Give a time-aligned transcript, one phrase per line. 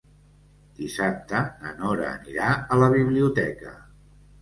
[0.79, 3.79] Dissabte na Nora anirà a la biblioteca.